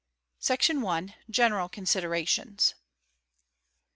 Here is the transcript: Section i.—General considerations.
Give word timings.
Section 0.39 0.83
i.—General 0.83 1.69
considerations. 1.69 2.73